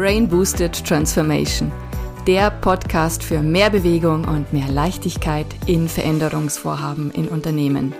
[0.00, 1.70] Brain Boosted Transformation,
[2.26, 7.94] der Podcast für mehr Bewegung und mehr Leichtigkeit in Veränderungsvorhaben in Unternehmen.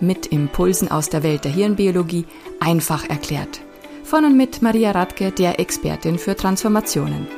[0.00, 2.24] Mit Impulsen aus der Welt der Hirnbiologie
[2.58, 3.60] einfach erklärt.
[4.02, 7.28] Von und mit Maria Radke, der Expertin für Transformationen.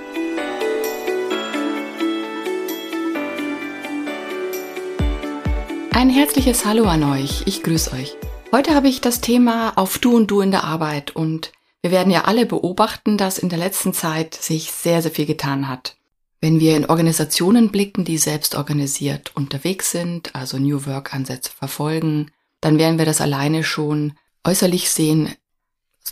[5.91, 7.42] Ein herzliches Hallo an euch.
[7.46, 8.16] Ich grüße euch.
[8.52, 11.51] Heute habe ich das Thema auf Du und Du in der Arbeit und
[11.84, 15.69] wir werden ja alle beobachten, dass in der letzten Zeit sich sehr, sehr viel getan
[15.69, 15.98] hat.
[16.41, 22.30] Wenn wir in Organisationen blicken, die selbst organisiert unterwegs sind, also New Work-Ansätze verfolgen,
[22.62, 25.34] dann werden wir das alleine schon äußerlich sehen.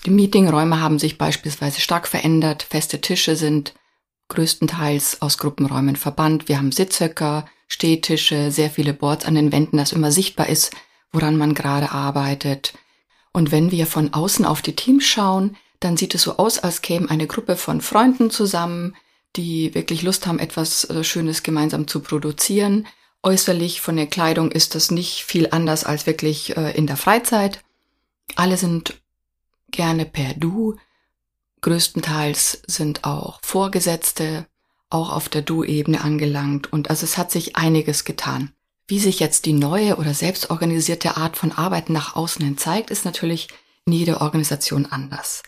[0.04, 3.72] Die Meetingräume haben sich beispielsweise stark verändert, feste Tische sind
[4.28, 9.92] größtenteils aus Gruppenräumen verbannt, wir haben Sitzhöcker, Stehtische, sehr viele Boards an den Wänden, dass
[9.92, 10.76] immer sichtbar ist,
[11.12, 12.74] woran man gerade arbeitet.
[13.32, 16.82] Und wenn wir von außen auf die Teams schauen, dann sieht es so aus, als
[16.82, 18.94] käme eine Gruppe von Freunden zusammen,
[19.36, 22.86] die wirklich Lust haben, etwas äh, Schönes gemeinsam zu produzieren.
[23.22, 27.62] Äußerlich von der Kleidung ist das nicht viel anders als wirklich äh, in der Freizeit.
[28.36, 29.00] Alle sind
[29.70, 30.76] gerne per Du.
[31.62, 34.46] Größtenteils sind auch Vorgesetzte
[34.90, 38.52] auch auf der Du-Ebene angelangt und also es hat sich einiges getan.
[38.86, 43.04] Wie sich jetzt die neue oder selbstorganisierte Art von Arbeiten nach außen hin zeigt, ist
[43.04, 43.48] natürlich
[43.86, 45.42] in jeder Organisation anders.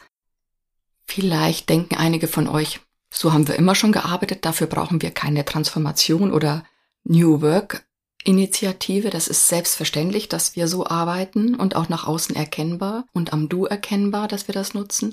[1.07, 5.45] Vielleicht denken einige von euch, so haben wir immer schon gearbeitet, dafür brauchen wir keine
[5.45, 6.65] Transformation oder
[7.05, 7.85] New Work
[8.25, 9.11] Initiative.
[9.11, 13.67] Das ist selbstverständlich, dass wir so arbeiten und auch nach außen erkennbar und am Du
[13.67, 15.13] erkennbar, dass wir das nutzen.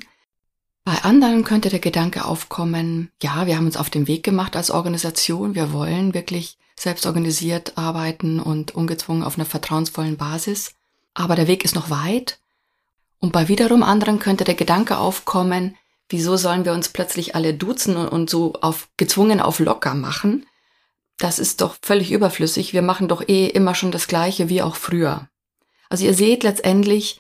[0.84, 4.72] Bei anderen könnte der Gedanke aufkommen, ja, wir haben uns auf den Weg gemacht als
[4.72, 10.73] Organisation, wir wollen wirklich selbst organisiert arbeiten und ungezwungen auf einer vertrauensvollen Basis.
[11.14, 12.39] Aber der Weg ist noch weit.
[13.19, 15.75] Und bei wiederum anderen könnte der Gedanke aufkommen,
[16.11, 20.45] wieso sollen wir uns plötzlich alle duzen und so auf gezwungen auf locker machen?
[21.17, 22.73] Das ist doch völlig überflüssig.
[22.73, 25.29] Wir machen doch eh immer schon das Gleiche wie auch früher.
[25.89, 27.19] Also ihr seht letztendlich,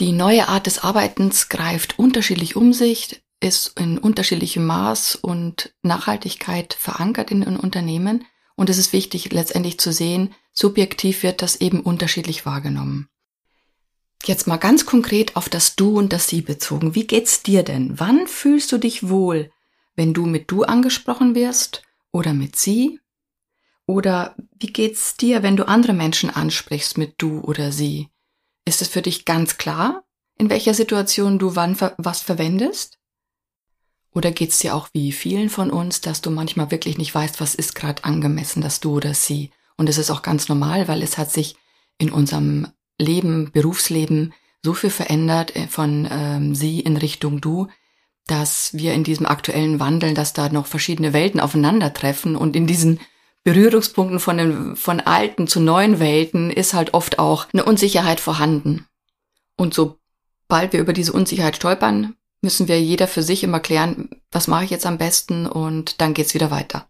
[0.00, 6.74] die neue Art des Arbeitens greift unterschiedlich um sich, ist in unterschiedlichem Maß und Nachhaltigkeit
[6.74, 8.24] verankert in den Unternehmen
[8.54, 13.08] und es ist wichtig, letztendlich zu sehen, subjektiv wird das eben unterschiedlich wahrgenommen.
[14.24, 16.94] Jetzt mal ganz konkret auf das Du und das Sie bezogen.
[16.94, 17.98] Wie geht's dir denn?
[17.98, 19.50] Wann fühlst du dich wohl,
[19.96, 23.00] wenn du mit Du angesprochen wirst oder mit Sie?
[23.86, 28.08] Oder wie geht's dir, wenn du andere Menschen ansprichst mit Du oder Sie?
[28.64, 30.04] Ist es für dich ganz klar,
[30.38, 32.98] in welcher Situation du wann was verwendest?
[34.14, 37.54] Oder geht's dir auch wie vielen von uns, dass du manchmal wirklich nicht weißt, was
[37.54, 39.50] ist gerade angemessen, dass du oder sie?
[39.76, 41.56] Und es ist auch ganz normal, weil es hat sich
[41.98, 42.68] in unserem
[43.02, 44.32] Leben, Berufsleben
[44.64, 47.68] so viel verändert äh, von ähm, sie in Richtung du,
[48.26, 53.00] dass wir in diesem aktuellen Wandel, dass da noch verschiedene Welten aufeinandertreffen und in diesen
[53.44, 58.86] Berührungspunkten von den, von alten zu neuen Welten ist halt oft auch eine Unsicherheit vorhanden.
[59.56, 64.46] Und sobald wir über diese Unsicherheit stolpern, müssen wir jeder für sich immer klären, was
[64.46, 66.88] mache ich jetzt am besten und dann geht's wieder weiter.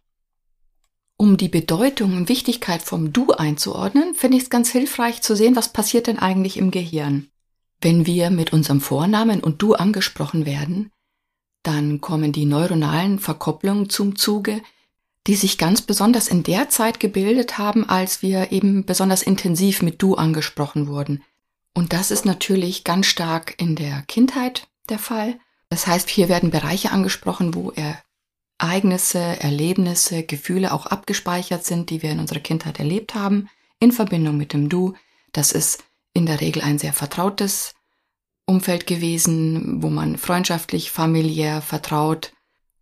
[1.17, 5.57] Um die Bedeutung und Wichtigkeit vom Du einzuordnen, finde ich es ganz hilfreich zu sehen,
[5.57, 7.29] was passiert denn eigentlich im Gehirn.
[7.81, 10.91] Wenn wir mit unserem Vornamen und Du angesprochen werden,
[11.63, 14.63] dann kommen die neuronalen Verkopplungen zum Zuge,
[15.27, 20.03] die sich ganz besonders in der Zeit gebildet haben, als wir eben besonders intensiv mit
[20.03, 21.23] Du angesprochen wurden.
[21.75, 25.39] Und das ist natürlich ganz stark in der Kindheit der Fall.
[25.69, 27.71] Das heißt, hier werden Bereiche angesprochen, wo
[28.63, 33.49] Ereignisse, Erlebnisse, Gefühle auch abgespeichert sind, die wir in unserer Kindheit erlebt haben,
[33.81, 34.95] in Verbindung mit dem Du.
[35.33, 35.83] Das ist
[36.15, 37.75] in der Regel ein sehr vertrautes
[38.47, 42.33] Umfeld gewesen, wo man freundschaftlich, familiär, vertraut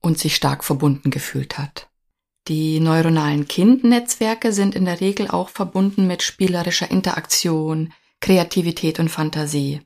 [0.01, 1.89] und sich stark verbunden gefühlt hat.
[2.49, 9.81] Die neuronalen Kindnetzwerke sind in der Regel auch verbunden mit spielerischer Interaktion, Kreativität und Fantasie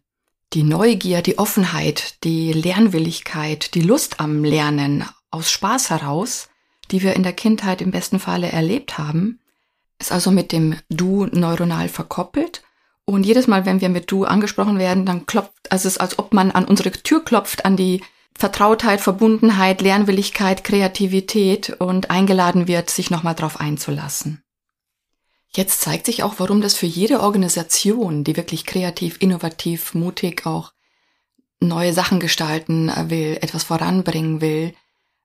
[0.54, 5.04] die Neugier, die Offenheit, die Lernwilligkeit, die Lust am Lernen
[5.34, 6.48] aus Spaß heraus,
[6.90, 9.40] die wir in der Kindheit im besten Falle erlebt haben,
[9.98, 12.62] ist also mit dem Du neuronal verkoppelt.
[13.04, 16.18] Und jedes Mal, wenn wir mit Du angesprochen werden, dann klopft, also es ist, als
[16.18, 18.02] ob man an unsere Tür klopft, an die
[18.36, 24.42] Vertrautheit, Verbundenheit, Lernwilligkeit, Kreativität und eingeladen wird, sich nochmal drauf einzulassen.
[25.54, 30.72] Jetzt zeigt sich auch, warum das für jede Organisation, die wirklich kreativ, innovativ, mutig auch
[31.60, 34.74] neue Sachen gestalten will, etwas voranbringen will,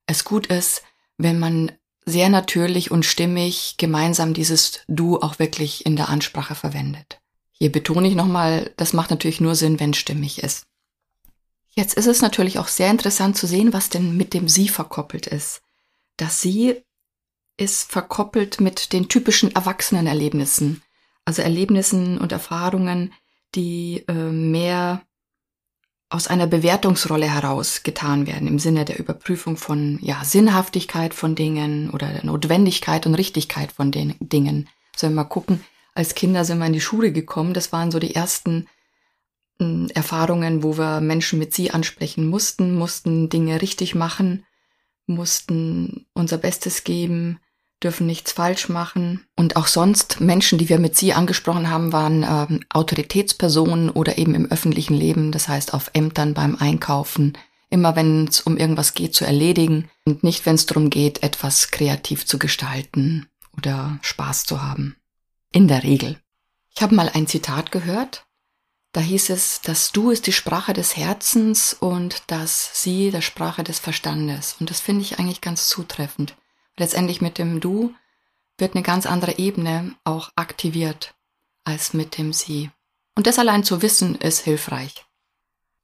[0.10, 0.82] es gut ist,
[1.18, 1.72] wenn man
[2.06, 7.22] sehr natürlich und stimmig gemeinsam dieses Du auch wirklich in der Ansprache verwendet.
[7.52, 10.66] Hier betone ich nochmal, das macht natürlich nur Sinn, wenn stimmig ist.
[11.76, 15.28] Jetzt ist es natürlich auch sehr interessant zu sehen, was denn mit dem Sie verkoppelt
[15.28, 15.62] ist.
[16.18, 16.82] Das Sie
[17.58, 20.82] ist verkoppelt mit den typischen Erwachsenenerlebnissen,
[21.26, 23.14] also Erlebnissen und Erfahrungen,
[23.54, 25.04] die äh, mehr
[26.10, 31.92] aus einer Bewertungsrolle heraus getan werden, im Sinne der Überprüfung von ja, Sinnhaftigkeit von Dingen
[31.92, 34.68] oder der Notwendigkeit und Richtigkeit von den Dingen.
[34.96, 35.64] So wenn wir mal gucken,
[35.94, 38.68] als Kinder sind wir in die Schule gekommen, das waren so die ersten
[39.62, 44.46] äh, Erfahrungen, wo wir Menschen mit sie ansprechen mussten, mussten Dinge richtig machen,
[45.06, 47.40] mussten unser Bestes geben,
[47.84, 49.26] dürfen nichts falsch machen.
[49.36, 54.36] Und auch sonst Menschen, die wir mit Sie angesprochen haben, waren ähm, Autoritätspersonen oder eben
[54.36, 57.38] im öffentlichen Leben, das heißt auf Ämtern beim Einkaufen,
[57.70, 61.72] immer wenn es um irgendwas geht zu erledigen und nicht, wenn es darum geht, etwas
[61.72, 63.28] kreativ zu gestalten
[63.58, 64.96] oder Spaß zu haben.
[65.52, 66.18] In der Regel.
[66.76, 68.26] Ich habe mal ein Zitat gehört,
[68.92, 73.64] da hieß es, das Du ist die Sprache des Herzens und das Sie der Sprache
[73.64, 74.56] des Verstandes.
[74.60, 76.36] Und das finde ich eigentlich ganz zutreffend
[76.80, 77.94] letztendlich mit dem Du
[78.58, 81.16] wird eine ganz andere Ebene auch aktiviert
[81.64, 82.72] als mit dem Sie.
[83.16, 85.06] Und das allein zu wissen ist hilfreich.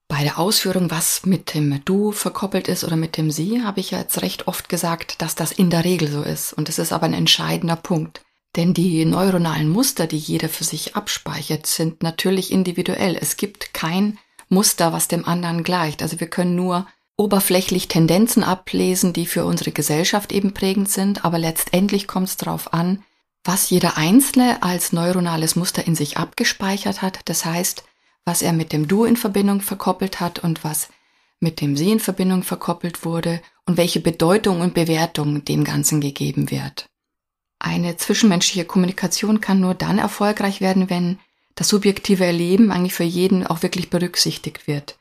[0.07, 3.91] Bei der Ausführung, was mit dem Du verkoppelt ist oder mit dem Sie, habe ich
[3.91, 6.53] ja jetzt recht oft gesagt, dass das in der Regel so ist.
[6.53, 8.23] Und das ist aber ein entscheidender Punkt.
[8.55, 13.17] Denn die neuronalen Muster, die jeder für sich abspeichert, sind natürlich individuell.
[13.19, 16.01] Es gibt kein Muster, was dem anderen gleicht.
[16.01, 21.39] Also wir können nur oberflächlich Tendenzen ablesen, die für unsere Gesellschaft eben prägend sind, aber
[21.39, 23.03] letztendlich kommt es darauf an,
[23.43, 27.83] was jeder Einzelne als neuronales Muster in sich abgespeichert hat, das heißt,
[28.25, 30.89] was er mit dem Du in Verbindung verkoppelt hat und was
[31.39, 36.49] mit dem Sie in Verbindung verkoppelt wurde und welche Bedeutung und Bewertung dem Ganzen gegeben
[36.49, 36.87] wird.
[37.59, 41.19] Eine zwischenmenschliche Kommunikation kann nur dann erfolgreich werden, wenn
[41.53, 44.97] das subjektive Erleben eigentlich für jeden auch wirklich berücksichtigt wird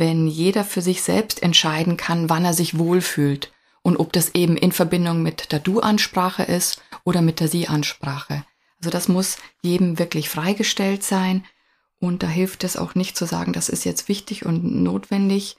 [0.00, 3.52] wenn jeder für sich selbst entscheiden kann, wann er sich wohlfühlt
[3.82, 8.44] und ob das eben in Verbindung mit der Du-Ansprache ist oder mit der Sie-Ansprache.
[8.78, 11.44] Also das muss jedem wirklich freigestellt sein
[11.98, 15.56] und da hilft es auch nicht zu sagen, das ist jetzt wichtig und notwendig,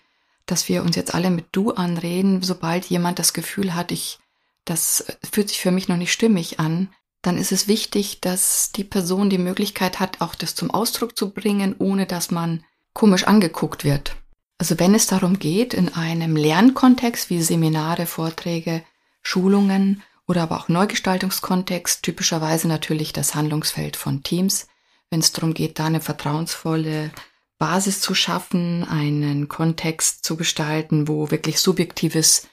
[0.47, 4.19] dass wir uns jetzt alle mit Du anreden, sobald jemand das Gefühl hat, ich,
[4.65, 6.89] das fühlt sich für mich noch nicht stimmig an,
[7.21, 11.29] dann ist es wichtig, dass die Person die Möglichkeit hat, auch das zum Ausdruck zu
[11.29, 14.15] bringen, ohne dass man komisch angeguckt wird.
[14.61, 18.83] Also wenn es darum geht, in einem Lernkontext wie Seminare, Vorträge,
[19.23, 24.67] Schulungen oder aber auch Neugestaltungskontext, typischerweise natürlich das Handlungsfeld von Teams,
[25.09, 27.09] wenn es darum geht, da eine vertrauensvolle
[27.57, 32.47] Basis zu schaffen, einen Kontext zu gestalten, wo wirklich subjektives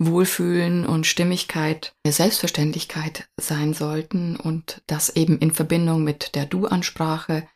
[0.00, 7.46] Wohlfühlen und Stimmigkeit Selbstverständlichkeit sein sollten und das eben in Verbindung mit der Du-Ansprache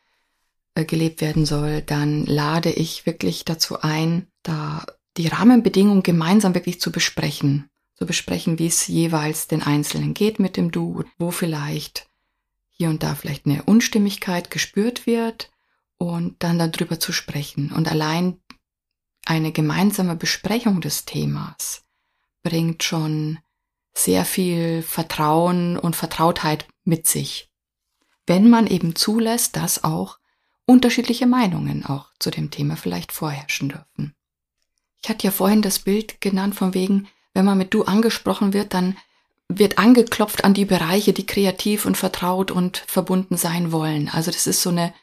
[0.85, 4.85] gelebt werden soll, dann lade ich wirklich dazu ein, da
[5.17, 7.69] die Rahmenbedingungen gemeinsam wirklich zu besprechen.
[7.95, 12.07] Zu besprechen, wie es jeweils den Einzelnen geht mit dem Du, wo vielleicht
[12.69, 15.51] hier und da vielleicht eine Unstimmigkeit gespürt wird
[15.97, 17.71] und dann darüber zu sprechen.
[17.71, 18.39] Und allein
[19.25, 21.83] eine gemeinsame Besprechung des Themas
[22.41, 23.39] bringt schon
[23.93, 27.51] sehr viel Vertrauen und Vertrautheit mit sich.
[28.25, 30.19] Wenn man eben zulässt, dass auch
[30.69, 34.13] unterschiedliche Meinungen auch zu dem Thema vielleicht vorherrschen dürfen.
[35.01, 38.75] Ich hatte ja vorhin das Bild genannt von wegen, wenn man mit du angesprochen wird,
[38.75, 38.95] dann
[39.47, 44.09] wird angeklopft an die Bereiche, die kreativ und vertraut und verbunden sein wollen.
[44.09, 44.93] Also das ist so eine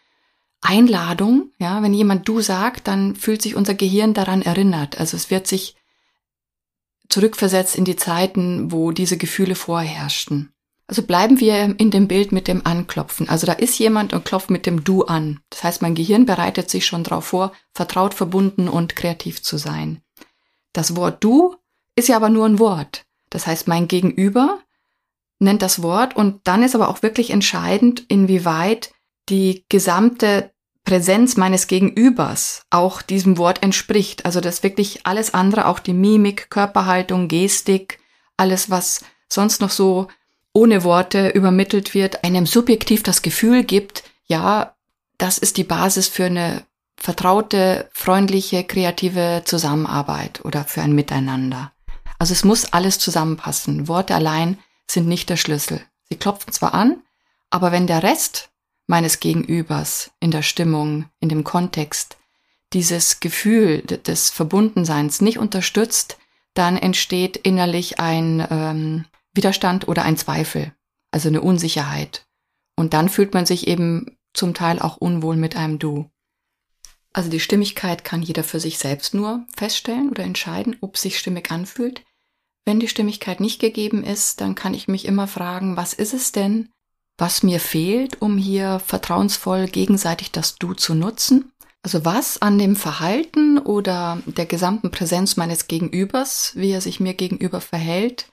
[0.61, 5.01] Einladung, ja, wenn jemand du sagt, dann fühlt sich unser Gehirn daran erinnert.
[5.01, 5.75] Also es wird sich
[7.09, 10.53] zurückversetzt in die Zeiten, wo diese Gefühle vorherrschten.
[10.89, 13.29] Also bleiben wir in dem Bild mit dem Anklopfen.
[13.29, 15.41] Also da ist jemand und klopft mit dem Du an.
[15.51, 20.03] Das heißt, mein Gehirn bereitet sich schon darauf vor, vertraut, verbunden und kreativ zu sein.
[20.73, 21.57] Das Wort Du
[21.97, 23.05] ist ja aber nur ein Wort.
[23.31, 24.61] Das heißt, mein Gegenüber
[25.41, 28.95] nennt das Wort und dann ist aber auch wirklich entscheidend, inwieweit
[29.29, 30.53] die gesamte
[30.85, 34.25] Präsenz meines Gegenübers auch diesem Wort entspricht.
[34.25, 37.99] Also dass wirklich alles andere, auch die Mimik, Körperhaltung, Gestik,
[38.37, 40.07] alles, was sonst noch so
[40.57, 44.75] ohne Worte übermittelt wird, einem subjektiv das Gefühl gibt, ja,
[45.19, 46.65] das ist die Basis für eine
[46.97, 51.73] vertraute, freundliche, kreative Zusammenarbeit oder für ein Miteinander.
[52.19, 53.87] Also es muss alles zusammenpassen.
[53.87, 54.57] Worte allein
[54.91, 55.83] sind nicht der Schlüssel.
[56.09, 57.03] Sie klopfen zwar an,
[57.51, 58.49] aber wenn der Rest
[58.87, 62.17] meines Gegenübers in der Stimmung, in dem Kontext
[62.73, 66.17] dieses Gefühl des Verbundenseins nicht unterstützt,
[66.55, 69.05] dann entsteht innerlich ein ähm,
[69.37, 70.73] Widerstand oder ein Zweifel,
[71.11, 72.27] also eine Unsicherheit.
[72.77, 76.11] Und dann fühlt man sich eben zum Teil auch unwohl mit einem Du.
[77.13, 81.51] Also die Stimmigkeit kann jeder für sich selbst nur feststellen oder entscheiden, ob sich stimmig
[81.51, 82.05] anfühlt.
[82.67, 86.33] Wenn die Stimmigkeit nicht gegeben ist, dann kann ich mich immer fragen, was ist es
[86.33, 86.69] denn,
[87.17, 91.53] was mir fehlt, um hier vertrauensvoll gegenseitig das Du zu nutzen?
[91.83, 97.15] Also was an dem Verhalten oder der gesamten Präsenz meines Gegenübers, wie er sich mir
[97.15, 98.29] gegenüber verhält,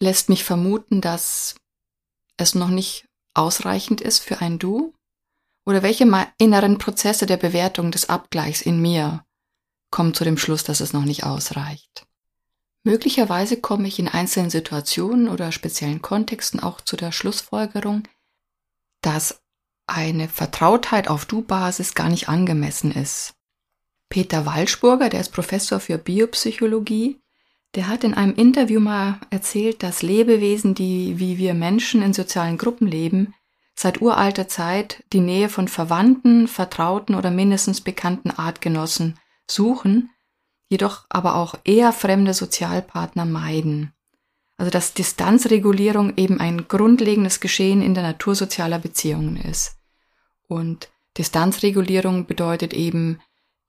[0.00, 1.56] lässt mich vermuten, dass
[2.36, 4.92] es noch nicht ausreichend ist für ein Du?
[5.66, 6.06] Oder welche
[6.38, 9.24] inneren Prozesse der Bewertung des Abgleichs in mir
[9.90, 12.06] kommen zu dem Schluss, dass es noch nicht ausreicht?
[12.84, 18.02] Möglicherweise komme ich in einzelnen Situationen oder speziellen Kontexten auch zu der Schlussfolgerung,
[19.00, 19.40] dass
[19.86, 23.34] eine Vertrautheit auf Du-Basis gar nicht angemessen ist.
[24.10, 27.20] Peter Walschburger, der ist Professor für Biopsychologie,
[27.74, 32.58] der hat in einem Interview mal erzählt, dass Lebewesen, die wie wir Menschen in sozialen
[32.58, 33.34] Gruppen leben,
[33.74, 39.18] seit uralter Zeit die Nähe von Verwandten, Vertrauten oder mindestens bekannten Artgenossen
[39.50, 40.10] suchen,
[40.68, 43.92] jedoch aber auch eher fremde Sozialpartner meiden.
[44.56, 49.76] Also dass Distanzregulierung eben ein grundlegendes Geschehen in der Natur sozialer Beziehungen ist.
[50.46, 53.20] Und Distanzregulierung bedeutet eben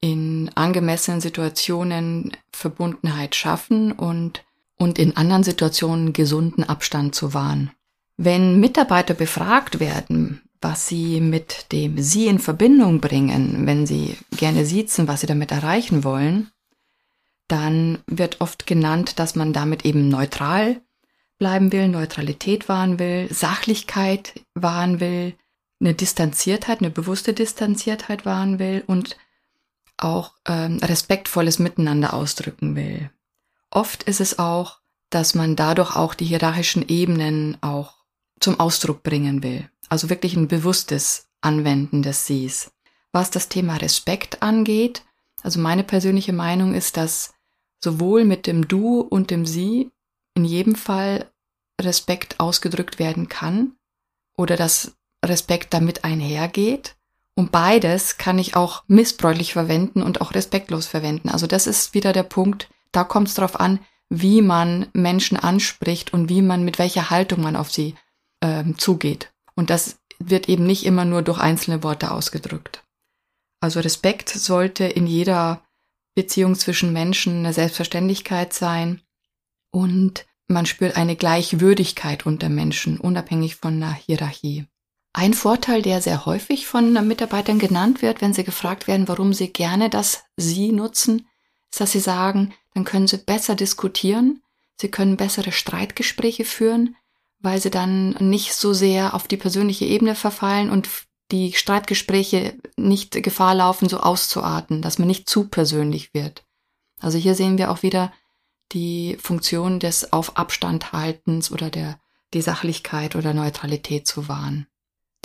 [0.01, 4.43] in angemessenen Situationen Verbundenheit schaffen und,
[4.77, 7.71] und in anderen Situationen gesunden Abstand zu wahren.
[8.17, 14.65] Wenn Mitarbeiter befragt werden, was sie mit dem Sie in Verbindung bringen, wenn sie gerne
[14.65, 16.49] siezen, was sie damit erreichen wollen,
[17.47, 20.81] dann wird oft genannt, dass man damit eben neutral
[21.37, 25.35] bleiben will, Neutralität wahren will, Sachlichkeit wahren will,
[25.79, 29.17] eine Distanziertheit, eine bewusste Distanziertheit wahren will und
[29.97, 33.09] auch ähm, respektvolles Miteinander ausdrücken will.
[33.69, 37.95] Oft ist es auch, dass man dadurch auch die hierarchischen Ebenen auch
[38.39, 39.69] zum Ausdruck bringen will.
[39.89, 42.71] Also wirklich ein bewusstes Anwenden des Sies.
[43.11, 45.03] Was das Thema Respekt angeht,
[45.41, 47.33] also meine persönliche Meinung ist, dass
[47.83, 49.91] sowohl mit dem Du und dem Sie
[50.33, 51.31] in jedem Fall
[51.79, 53.73] Respekt ausgedrückt werden kann
[54.37, 56.95] oder dass Respekt damit einhergeht.
[57.35, 61.29] Und beides kann ich auch missbräuchlich verwenden und auch respektlos verwenden.
[61.29, 66.13] Also das ist wieder der Punkt, da kommt es darauf an, wie man Menschen anspricht
[66.13, 67.95] und wie man mit welcher Haltung man auf sie
[68.41, 69.33] ähm, zugeht.
[69.55, 72.83] Und das wird eben nicht immer nur durch einzelne Worte ausgedrückt.
[73.59, 75.61] Also Respekt sollte in jeder
[76.13, 79.01] Beziehung zwischen Menschen eine Selbstverständlichkeit sein
[79.71, 84.67] und man spürt eine Gleichwürdigkeit unter Menschen, unabhängig von einer Hierarchie.
[85.17, 89.47] Ein Vorteil, der sehr häufig von Mitarbeitern genannt wird, wenn sie gefragt werden, warum sie
[89.47, 91.29] gerne das Sie nutzen,
[91.71, 94.43] ist, dass sie sagen, dann können sie besser diskutieren,
[94.75, 96.97] sie können bessere Streitgespräche führen,
[97.39, 100.89] weil sie dann nicht so sehr auf die persönliche Ebene verfallen und
[101.31, 106.43] die Streitgespräche nicht Gefahr laufen, so auszuarten, dass man nicht zu persönlich wird.
[106.99, 108.11] Also hier sehen wir auch wieder
[108.73, 112.01] die Funktion des Auf Abstand haltens oder der
[112.33, 114.67] die Sachlichkeit oder Neutralität zu wahren.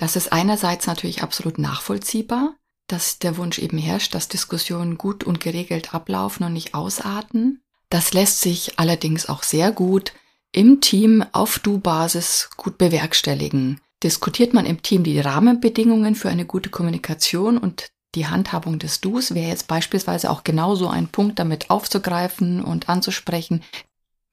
[0.00, 2.54] Das ist einerseits natürlich absolut nachvollziehbar,
[2.88, 7.62] dass der Wunsch eben herrscht, dass Diskussionen gut und geregelt ablaufen und nicht ausarten.
[7.90, 10.12] Das lässt sich allerdings auch sehr gut
[10.52, 16.70] im Team auf Du-Basis gut bewerkstelligen diskutiert man im Team die Rahmenbedingungen für eine gute
[16.70, 22.62] Kommunikation und die Handhabung des Dus wäre jetzt beispielsweise auch genauso ein Punkt, damit aufzugreifen
[22.62, 23.62] und anzusprechen,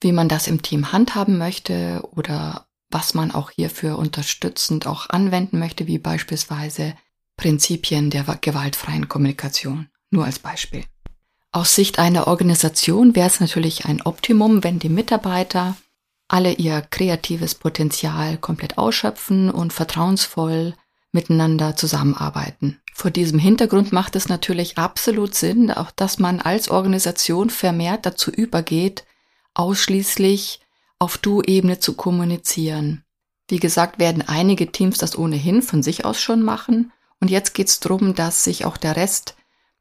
[0.02, 5.60] wie man das im Team handhaben möchte oder was man auch hierfür unterstützend auch anwenden
[5.60, 6.96] möchte, wie beispielsweise
[7.36, 9.90] Prinzipien der gewaltfreien Kommunikation.
[10.10, 10.84] Nur als Beispiel.
[11.52, 15.76] Aus Sicht einer Organisation wäre es natürlich ein Optimum, wenn die Mitarbeiter
[16.28, 20.76] alle ihr kreatives Potenzial komplett ausschöpfen und vertrauensvoll
[21.12, 22.82] miteinander zusammenarbeiten.
[22.94, 28.32] Vor diesem Hintergrund macht es natürlich absolut Sinn, auch dass man als Organisation vermehrt dazu
[28.32, 29.06] übergeht,
[29.54, 30.60] ausschließlich
[31.00, 33.04] auf Du-Ebene zu kommunizieren.
[33.48, 36.92] Wie gesagt, werden einige Teams das ohnehin von sich aus schon machen.
[37.20, 39.36] Und jetzt geht es darum, dass sich auch der Rest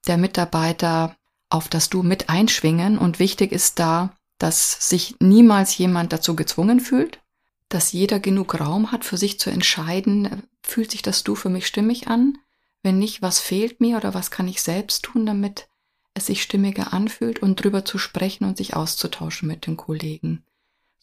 [0.06, 1.16] der Mitarbeiter
[1.50, 2.98] auf das Du mit einschwingen.
[2.98, 7.20] Und wichtig ist da, dass sich niemals jemand dazu gezwungen fühlt,
[7.68, 11.66] dass jeder genug Raum hat, für sich zu entscheiden, fühlt sich das Du für mich
[11.66, 12.38] stimmig an?
[12.82, 15.68] Wenn nicht, was fehlt mir oder was kann ich selbst tun, damit
[16.14, 20.45] es sich stimmiger anfühlt und drüber zu sprechen und sich auszutauschen mit den Kollegen.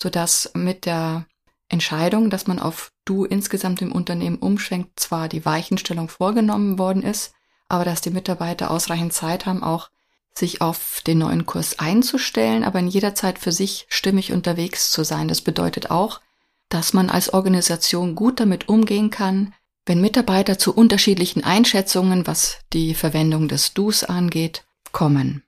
[0.04, 1.28] Sodass mit der
[1.70, 7.34] Entscheidung, dass man auf Du insgesamt im Unternehmen umschwenkt, zwar die Weichenstellung vorgenommen worden ist,
[7.70, 9.90] aber dass die Mitarbeiter ausreichend Zeit haben, auch
[10.38, 15.06] sich auf den neuen Kurs einzustellen, aber in jeder Zeit für sich stimmig unterwegs zu
[15.06, 15.30] sein.
[15.30, 16.20] Das bedeutet auch,
[16.68, 19.54] dass man als Organisation gut damit umgehen kann,
[19.86, 25.44] Wenn Mitarbeiter zu unterschiedlichen Einschätzungen, was die Verwendung des Dus angeht, kommen,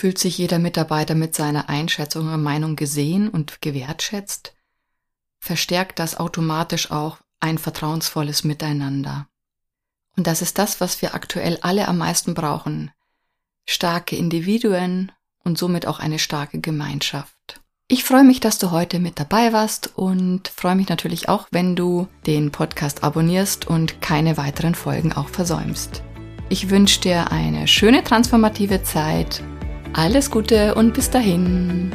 [0.00, 4.54] fühlt sich jeder Mitarbeiter mit seiner Einschätzung oder Meinung gesehen und gewertschätzt,
[5.38, 9.26] verstärkt das automatisch auch ein vertrauensvolles Miteinander.
[10.16, 12.92] Und das ist das, was wir aktuell alle am meisten brauchen.
[13.66, 15.12] Starke Individuen
[15.44, 17.60] und somit auch eine starke Gemeinschaft.
[17.86, 21.76] Ich freue mich, dass du heute mit dabei warst und freue mich natürlich auch, wenn
[21.76, 26.02] du den Podcast abonnierst und keine weiteren Folgen auch versäumst.
[26.48, 29.42] Ich wünsche dir eine schöne transformative Zeit.
[29.92, 31.90] Alles Gute und bis dahin.